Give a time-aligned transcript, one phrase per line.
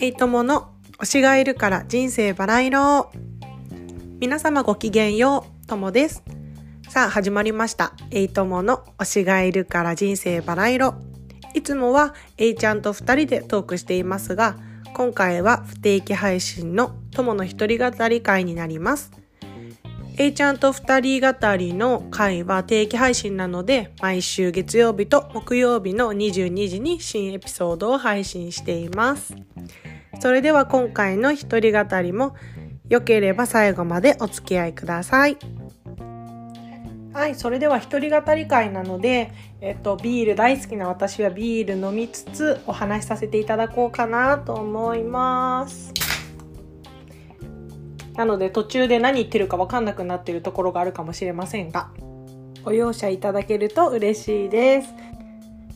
[0.00, 3.12] エイトモの推しがいるから人生バラ色。
[4.18, 6.24] 皆様ごきげんよう、ともです。
[6.88, 7.92] さあ始まりました。
[8.10, 10.94] エイトモの推しがいるから人生バラ色。
[11.54, 14.56] いつもはエイちゃんと二人でトークしていますが、
[14.92, 19.21] 今回は不定期配信の友の一人語り会になります。
[20.18, 29.34] A ちゃんと二人語りの回は定期配信なので、毎週月曜日と木曜日の22時に新エピソードを配信しています。
[30.20, 32.36] それでは今回の一人語りも
[32.88, 35.38] 良ければ最後までお付き合いください。
[37.14, 45.92] はい、それでは一人語り会なので、えっと、ビール大好きな私はビール飲みつつお話しさせていただこうかなと思います。
[48.14, 51.90] なので途中で何言ってるかわかんなくなってるところがあるかもしれませんが、
[52.64, 54.88] ご容赦いただけると嬉しいです。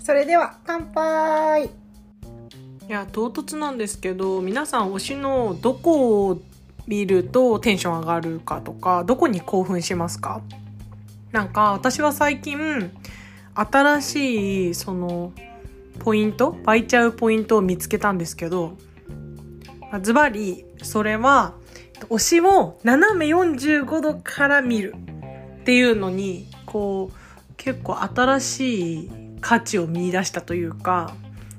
[0.03, 1.65] それでは乾杯。
[1.65, 1.69] い
[2.89, 6.41] や唐突なんですけど皆さん推しのどこを
[6.87, 10.41] 見るとテンション上がるかとかどこに興奮しますか？
[11.33, 12.93] なんか私は最近
[13.55, 15.33] 新しいその
[15.99, 18.77] ポイント湧いちゃうポイントを見つけたんですけど
[20.03, 21.55] ズバリそれは
[22.09, 24.95] 推しを斜め45度から見る
[25.61, 31.15] っていうのにこう結構新しい価値を見出したというか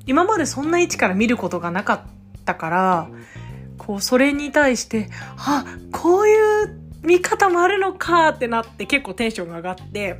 [0.07, 2.01] 今までそんな位置から見ることがなかっ
[2.45, 3.09] たから、
[3.77, 10.19] こう、それに対して、あ、こういう見方もあるのかってなって結構テンションが上がって、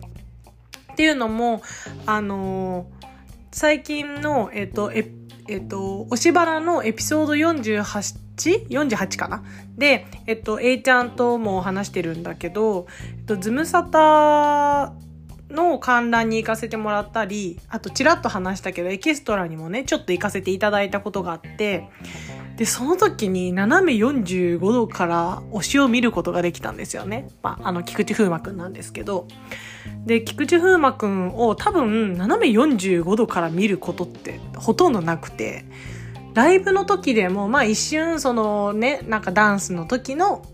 [0.91, 1.61] っていうのも、
[2.05, 3.07] あのー、
[3.51, 9.43] 最近の、えっ、と、え、っ、と、推しバラのエピソード48 48かな？
[9.77, 14.93] で、えっと、A ちゃんとも話してるんだけど、えっと、ズムサタ
[15.49, 21.89] の観覧に行かせてもらったり、あとちらっと話したけど、エキストラにもね、ちょっと行かせていただいたことがあって、
[22.57, 27.29] で、その時に斜め45度から推しを見ることができたんですよね。
[27.43, 29.27] まあ、あの、菊池風磨くんなんですけど。
[30.05, 35.65] で、菊池風磨くんを多分斜め45度から見ることってほとんどなくて、
[36.37, 40.45] ライブの時でも、まあ一瞬そのね、なんかダンスの時の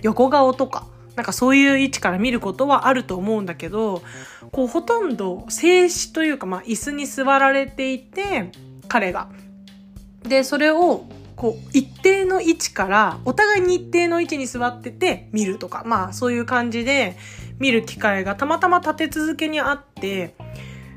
[0.00, 4.02] 横顔とか、なんかそういう位置から見ることはあると思うんだけど、
[4.50, 8.50] こうほとんど静止というか、まあ椅子に座られていて、
[8.88, 9.28] 彼が。
[10.22, 11.04] で、それを、
[11.36, 17.18] こう、一定の位置から、お互いに一定の位置に座ってて見るとか、まあそういう感じで
[17.58, 20.34] 見る機会がたまたま立て続けにあって、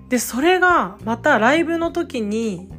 [0.07, 2.69] で、それがまたライブの時に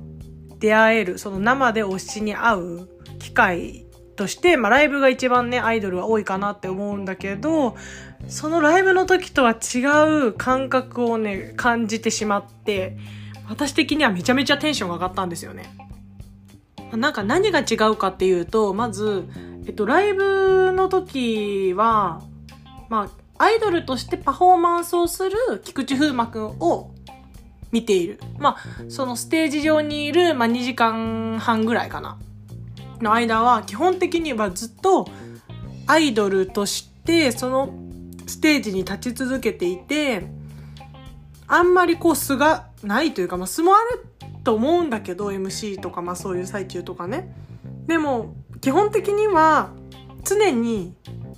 [0.58, 2.88] 出会える、その生で推しに会う
[3.18, 3.86] 機会
[4.16, 7.76] として、まあ、ライブが一番ね、アイドルは多いかなって思うんだけど、
[8.26, 9.78] そのライブの時とは違
[10.28, 12.96] う感覚をね、感じてしまって、
[13.48, 15.74] 私的にはめちゃめちゃテンションが上がったんですよね。
[16.92, 19.24] なんか何が違うかっていうと、まず、
[19.66, 22.22] えっと、ライブの時は、
[22.88, 26.90] まあ、アイドルとしてパフォーマンスをする菊池風磨くんを
[27.72, 28.20] 見ている。
[28.38, 28.56] まあ、
[28.88, 32.18] そのステージ上にいる、まあ、2時間半ぐらいかな。
[33.02, 35.06] の間は基本的にはずっと
[35.86, 37.72] アイドルとしてその
[38.26, 40.26] ステージに立ち続けていて
[41.46, 44.04] あんまりこう素がないというか、まあ、素もある
[44.44, 47.34] と思うんだけど MC とかまあそういう最中とかね
[47.86, 49.70] でも基本的には
[50.24, 50.94] 常に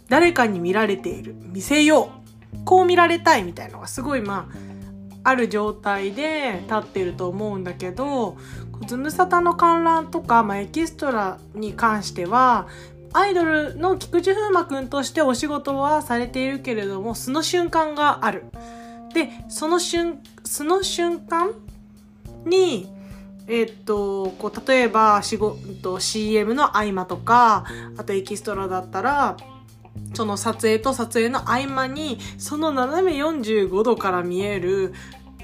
[0.08, 2.10] 誰かに見られている見せよ
[2.52, 4.69] うこう見られたいみたいのがすごいまあ
[5.22, 8.36] ある状態で立ってると思うんだけど
[8.86, 12.66] ズムサタの観覧とか、まあ、エキストラに関しては
[13.12, 18.44] アイドルの菊池風磨くんとしてお仕事はされているけれども素の瞬間がある。
[19.12, 21.50] でその瞬素の瞬間
[22.46, 22.88] に
[23.52, 27.64] えっと、こう、例えば、仕事、CM の合間とか、
[27.96, 29.36] あとエキストラだったら、
[30.14, 34.92] その撮影と撮影の合間に、その斜め45度から見える、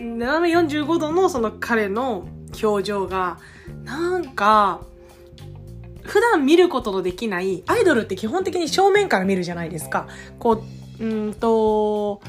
[0.00, 2.26] 斜め45度のその彼の
[2.62, 3.38] 表情が、
[3.84, 4.80] なんか、
[6.02, 10.06] 普段見ることのできない、アイドルって基本的に正面から見るじゃないですか。
[10.38, 10.62] こ
[11.00, 12.20] う、うんと、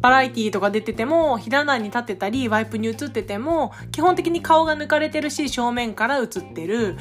[0.00, 6.96] バラエティーとか出てても、ひなに立ってたり、ワイプに映ってても、基本的に顔が抜かれてるし、正面から映ってる。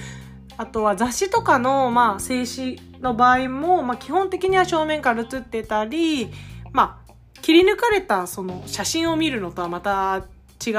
[0.57, 6.29] あとは雑誌とかの、まあ、静止の場合も、まあ、基本的には正面から映ってたり、
[6.71, 10.25] まあ、切り抜かれたその写真を見るのとはまた
[10.65, 10.71] 違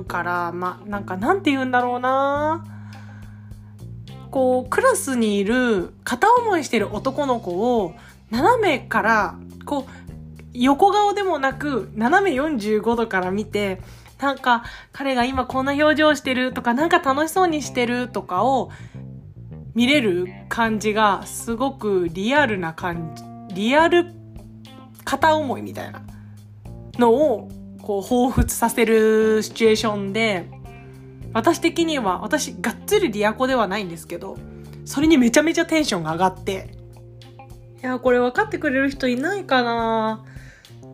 [0.00, 2.64] うから、まあ、なんかなんて言うんだろうな。
[4.30, 7.94] こう、クラスにいる片思いしてる男の子を
[8.30, 9.90] 斜めから、こう、
[10.52, 13.80] 横顔でもなく、斜め45度から見て、
[14.18, 18.70] なんか彼が今こんな表情してるとか、なんか楽しそうにしてるとかを
[19.74, 23.14] 見れる感じがすごくリアルな感
[23.48, 24.12] じ、リアル
[25.04, 26.02] 片思いみたいな
[26.98, 27.48] のを
[27.82, 30.48] こう彷彿させるシチュエーションで、
[31.32, 34.38] 私的には、私がっつりリアコではないんですけど、
[34.84, 36.70] それにめちゃめちゃテンションが上がって、
[37.82, 40.24] いや、これ分かってくれる人いないかな。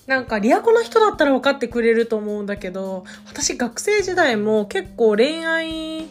[0.07, 6.07] なんかリアコの人だったら分かってくれると思うんだけど、私学生時代も結構恋愛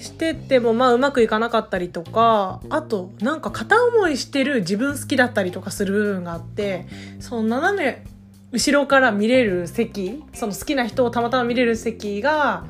[0.00, 6.86] しててもまあうまくいかなかったりとか、あとなんか片思いしてる自分好きだったりとかする部分があって、
[7.20, 8.04] その斜め
[8.52, 12.64] 後ろから見れる席、その好きな人をたまたま見れる席が、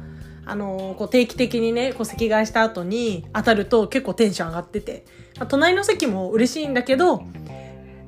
[0.45, 5.05] あのこう定期的にね、こう席替えした後に当たると結構テンション上がってて、
[5.39, 7.23] まあ、隣の席も嬉しいんだけど、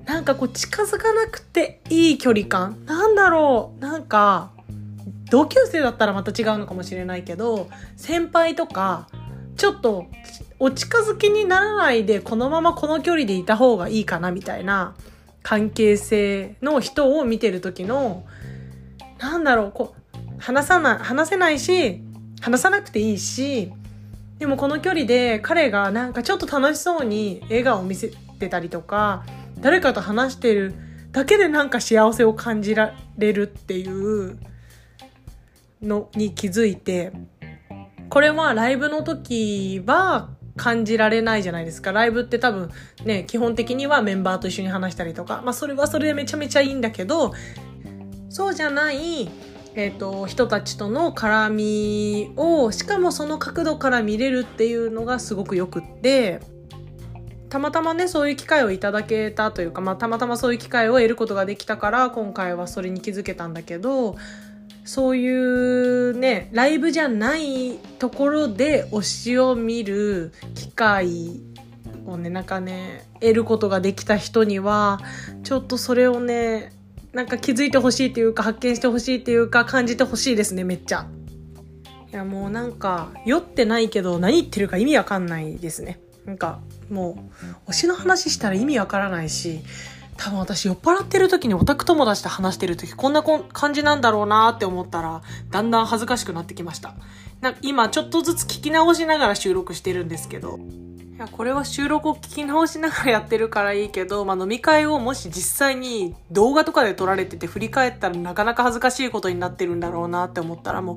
[0.05, 4.51] なんかこう近づかなくていい距離感なんだろうなんか、
[5.33, 9.09] 同級生だったらまた違うのかもしれないけど、先輩とか、
[9.57, 10.05] ちょっと
[10.59, 14.95] お近づきにならないでこのままこの距離でいた方がいいかなみたいな
[15.43, 18.27] 関係性の人を見てる時の、
[19.19, 22.03] なんだろう、こう、話さない、話せないし、
[22.43, 23.73] 話さなくていいし、
[24.39, 29.25] でもこの距離で彼がなんかちょっと楽しそうに笑顔を見せてたりとか、
[29.59, 30.75] 誰かと話してる
[31.11, 34.37] だけでなんか幸せを感じられるっていう
[35.83, 37.13] のに気づいて、
[38.09, 41.93] これはライブの時は感じられないじゃないですか。
[41.93, 42.71] ライブって多分
[43.05, 47.33] ね、基本的にはメンバーと一緒に話したりとか、まあそれはそれでめちゃめちゃいいんだけど、
[48.29, 49.31] そうじゃない、
[49.75, 56.41] えっ、と、人たちとの絡みを、しかもその角度から見れるっていうのがすごくよくって、
[57.49, 64.17] たまたまね、そういう機会をいただけたというか、まあ、たまたまそういう機会を得ることができたから、今回はそれに気づけたんだけど、
[64.85, 71.41] そういうね、ライブじゃないところで推しを見る機会
[72.07, 75.01] をね、なんかね、得ることができた人には、
[75.45, 76.73] ちょっとそれをね、
[77.13, 81.07] なんか気づいてほしいっていうか、発見してほしいっていうか、感じてほしいですね、めっちゃ。
[82.13, 86.01] いや、もうなんか、酔ってないけど、何言ってるか意味わかんないですね。
[86.25, 87.17] なんか、も
[87.67, 89.63] う推しの話したら意味わからないし
[90.23, 95.21] 多分私酔っ払ってる時にオタク友達と話してる時こんな感じなんだろうなって思ったら
[95.51, 96.95] だんだん恥ずかしくなってきました。
[97.41, 100.61] な今ちょっとずつ聞き直しながら収録してるんですけど
[101.17, 110.97] いやこれは収録を聞き直しながらやってるからいいけど、まあ、飲み会をもし実際に動画とかで撮られてて振り返ったらなかなか恥ずかしいことになってるんだろうなって思ったらもう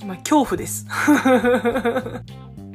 [0.00, 0.86] 今恐怖です。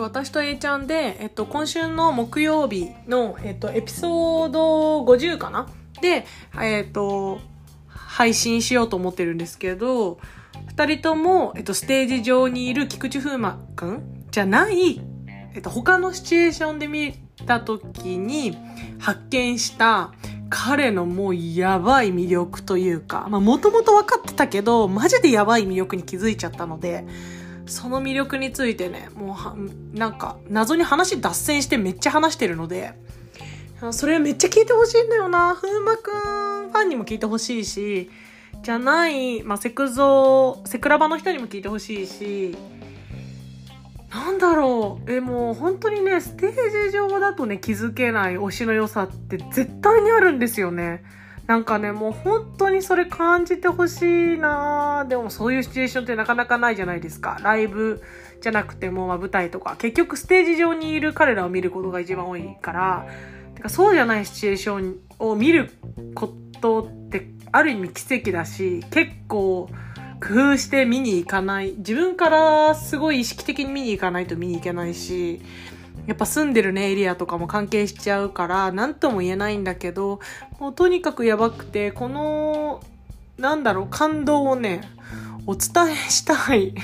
[0.00, 5.68] 私と A ちゃんで、えっと、今週の木曜日の、えっと、エピソード50かな？
[6.00, 6.26] で、
[6.60, 7.40] えっと、
[7.88, 10.18] 配信しようと思ってるんですけど、
[10.66, 15.00] 二人とも、えっと、ステージ上にいる菊池風磨くんじゃない、
[15.54, 17.14] えっと、他のシチュエーションで見
[17.46, 18.56] た時に
[18.98, 20.12] 発見した
[20.50, 27.04] 彼のもうやばい魅力というか、まあもともと分かってたけど、マジでやばい魅力に気づいちゃったので、
[27.68, 29.36] その魅力についてね、も
[29.94, 32.92] う、なんか、謎に話脱線してめっちゃ話してるので、
[33.92, 35.54] それめっちゃ聞いてほしいんだよな。
[35.54, 38.10] 風磨くんファンにも聞いてほしいし、
[38.62, 42.56] じゃない、まあ、セクゾー、セクラバの人にも聞いてほしいし、
[44.10, 45.12] なんだろう。
[45.12, 51.04] え、もう本当にね、ステージ上だとね、気づけない推しの良さって絶対にあるんですよね。
[51.48, 54.02] なんかね、もう本当にそれ感じてほし
[54.34, 57.38] いなでもそういうシチュエーションってなかなかないじゃないですか。
[57.42, 58.02] ライブ
[58.42, 59.74] じゃなくても、まあ舞台とか。
[59.78, 63.06] 結局ステージ上にいる彼らを見ることが一番多いから、
[63.54, 65.70] てかそうじゃないシチュエーションを見る
[66.14, 69.70] ことってある意味奇跡だし、結構
[70.20, 71.76] 工夫して見に行かない。
[71.78, 75.40] 自分からすごい意識的に見に行かないと見に行けないし、
[76.08, 80.20] やっぱ住んでるね、エリアとかも関係しちゃうから、なんとも言えないんだけど、
[80.58, 82.80] もうとにかくやばくて、この、
[83.36, 84.80] なんだろう、感動をね、
[85.46, 86.74] お伝えしたい。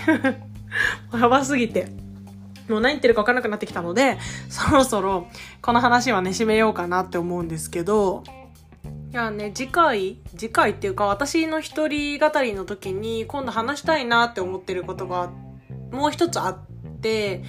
[1.19, 1.87] やばすぎて。
[2.69, 4.19] もう何言ってるか分からなくなってきたので、
[4.51, 5.27] そろそろ
[5.63, 8.25] この話はね、締めようかなって思うんですけど、
[9.11, 15.31] いやね、次回、次回っていうか私の一人語りの時に今度話したいなって思ってることが
[15.93, 16.59] もう一つあっ
[17.01, 17.43] て、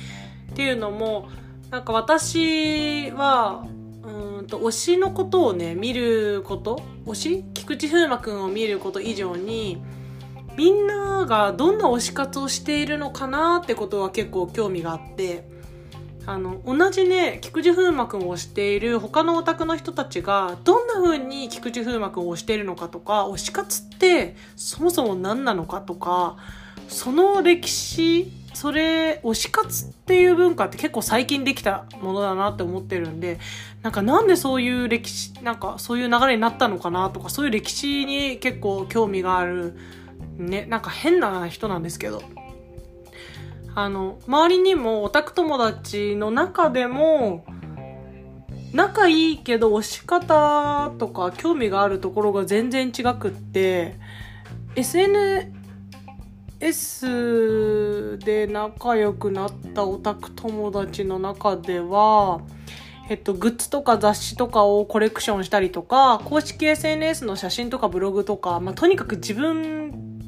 [0.52, 1.28] っていうのも、
[1.72, 3.66] なんか私は、
[4.04, 9.82] うんと、推しのことをね、見ること、推し菊池風磨くんを見ること以上に、
[10.58, 15.50] みんながどんな推し活をしているのかなってことは結構興味があって、
[16.28, 26.38] あの、同じね、菊池風磨くんをしている他のオタクの人たちが、どんな風に菊池風磨くんをしているのかとか、推し活ってそもそも何なのかとか、
[26.88, 33.40] その歴史、それ、推し活っていう文化って結構最近できたものだなって思ってるんで、
[33.82, 39.78] なんかなんでそういう歴史、なんかそういう流れになったのかなとか、そういう歴史に結構興味がある、
[40.38, 42.22] ね、なんか変な人なんですけど。
[43.78, 47.46] あの、周りにもオタク友達の中でも、
[48.76, 53.96] 仲いいけど推し方とか興味があるところが全然違くって
[54.76, 55.54] SN、
[56.60, 62.42] S で仲良くなったオタク友達の中では、
[63.10, 70.20] えっと、グッズとか雑誌とかをコレクションしたりとか、公式 SNS の写真とかブログとか、まあ、とにかく自分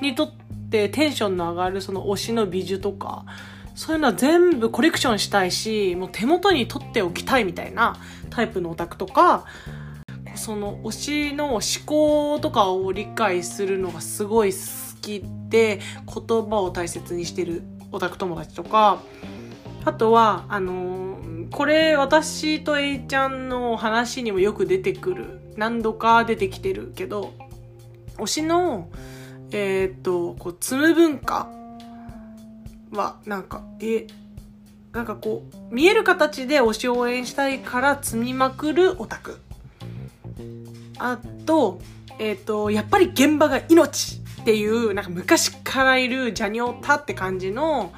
[0.00, 3.26] にとってってテンションの上がるその推しの美女とか、
[3.74, 7.96] そういうのは全部コレクションしたいし、もう手元に取っておきたいみたいな
[8.30, 9.44] タイプのオタクとか、
[10.34, 14.58] その推しの思考とかを理解するのがすごい好
[15.02, 19.02] きで、言葉を大切にしてるオタク友達とか、
[19.84, 25.40] あとは、あのー、これ私と A ちゃんの話にもよく出てくる。
[25.56, 27.34] 何度か出てきてるけど、
[28.16, 28.88] 推しの
[29.54, 31.50] えー、っと、こう、積む文化
[32.90, 34.06] は、なんか、え、
[34.92, 39.40] なんかこう、見える形で推しを応援したいから積みまくるオタク。
[40.98, 41.80] あと、
[42.18, 47.92] えー、っと、やっぱり現場が命っていう、なんか昔からいるジャニオタって感じの、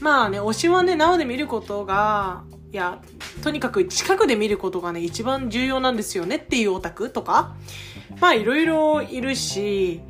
[0.00, 3.00] まあね、推しはね、生で見ることが、いや、
[3.42, 7.56] とにかく近くで見ることがね、一番重要なんですよねっていうオタクとか、
[8.20, 10.00] まあいろいろいるし、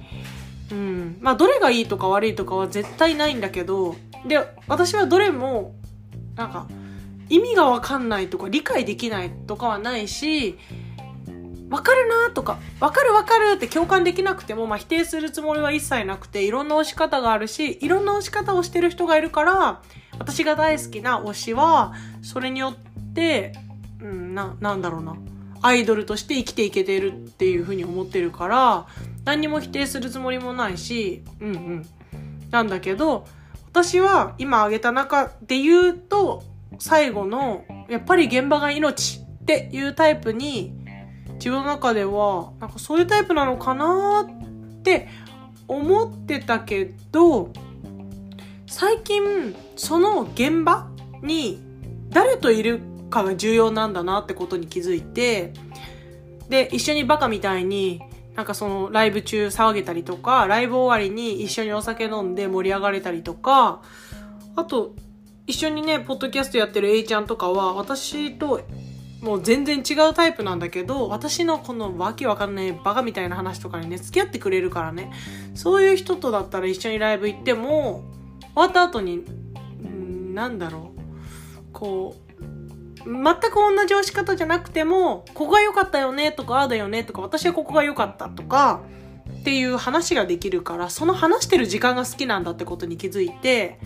[0.71, 1.19] うん。
[1.23, 5.75] まあ、どれがいいとか悪いとかは絶対ないんだけど、で、私はどれも、
[6.37, 6.69] なんか、
[7.31, 10.59] 意味がわかんないとか理解できないとかはないし、
[11.71, 19.83] わかるなとか、わかるわかるって共感できなくても、まあ、否定するつもりは一切なくて、いろんな推し方があるし、いろんな推し方をしてる人がいるから、
[20.19, 23.53] 私が大好きな推しは、それによって、
[24.01, 25.17] うん、な、なんだろうな。
[25.61, 28.87] アイドルとして生きていけてるっていうふうに思ってるから、
[29.25, 31.87] 何にも否定するつもりもないし、うんうん。
[32.51, 33.27] なんだけど、
[33.67, 36.43] 私は今挙げた中で言うと、
[36.79, 40.73] 最後の、やっぱり現場が命っていうタイプに、
[41.39, 45.09] 自分の中では、なんかそういうタイプなのかなって
[45.67, 47.53] 思ってたけど、
[48.67, 50.89] 最近、その現場
[51.23, 51.61] に
[52.11, 52.81] 誰といる
[53.11, 55.53] かが重要なんだなってことに気づいて、
[56.49, 58.01] で、一緒にバカみたいに
[58.39, 63.83] なんかそのライブ中騒げたりとか、ライブ終わりに一緒にお酒飲んで盛り上がれたりとか、
[64.55, 64.95] あと、
[65.49, 68.61] 一緒にね、ポッドキャストやってる A ちゃんとかは、私と
[69.21, 75.11] もう全然違うタイプなんだけど、私のこのわけわかんないバカみたいな話とかにね、付き合ってくれるからね。
[75.55, 78.05] そういう人とだったら一緒にライブ行っても、
[78.41, 79.25] 終わった後に、
[79.87, 81.73] んなんだろう。
[81.73, 88.83] こう、全く同じ押し方じゃなくても、ここが良かったよねとか、ああだよねとか、私はここが良かったとか、
[89.41, 93.81] っていう話ができるから、その話してる時間が好きなんだってことに気づいて、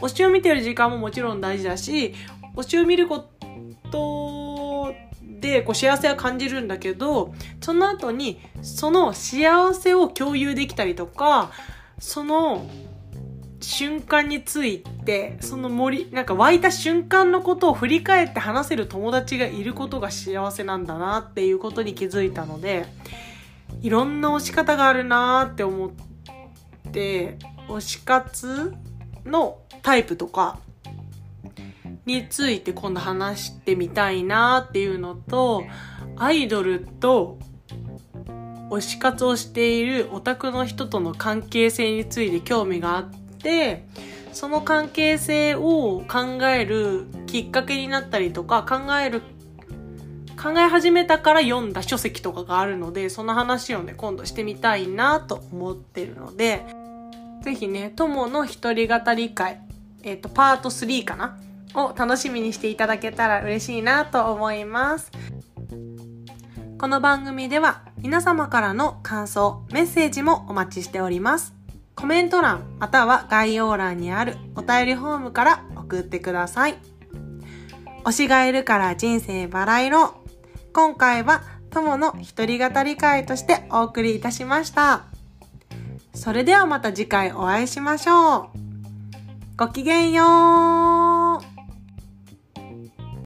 [0.00, 2.14] 推しを見てる時間ももちろん大事だし、
[2.56, 3.24] 推しを見るこ
[3.90, 4.45] と
[5.40, 11.50] でこう幸せは感じるんだけど、その後にその幸せを共有できたりとか、
[11.98, 12.66] その
[13.60, 22.86] 瞬間について、その森、なんか湧いた瞬間のことを振り返って話せる友達がいることが幸せなんだなっていうことに気づいたので、
[23.82, 25.90] いろんな推し方があるなって思っ
[26.92, 27.38] て、
[27.68, 28.74] 推し活
[29.24, 30.58] のタイプとか
[32.06, 35.64] について今度話してみたいなっていうのと、
[36.16, 37.38] アイドルと
[38.70, 43.84] 推し活をしているオタクの人との関係性について興味があって、
[44.32, 49.22] その関係性を考えるきっかけになったりとか、考える、
[50.40, 56.64] 考え始めたから読んだ書籍とかがあるので、その話をね、今度してみたいなと思ってるので、
[57.42, 59.60] ぜひね、友の一人語り会、
[60.02, 61.38] えっ、ー、と、パート3かな
[61.76, 65.12] を楽しみにしていただけたら嬉しいなと思います。
[66.78, 71.54] この番組では皆様からの感想、メッセージもお待ちしております。
[71.94, 76.76] コメント欄または概要欄にあるお便りフォームから送ってください。
[78.04, 80.14] 推しがいるから人生バラ色。
[80.72, 85.04] 今回は友の一人語り会としてお送りいたしました。
[86.14, 88.48] それではまた次回お会いしましょう。
[89.56, 91.15] ごきげんよう。